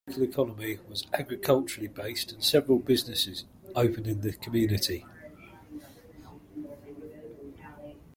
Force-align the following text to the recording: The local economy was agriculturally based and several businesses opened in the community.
The 0.07 0.13
local 0.19 0.23
economy 0.47 0.79
was 0.89 1.05
agriculturally 1.13 1.87
based 1.87 2.31
and 2.31 2.43
several 2.43 2.79
businesses 2.79 3.45
opened 3.75 4.07
in 4.07 4.21
the 4.21 4.33
community. 4.33 5.05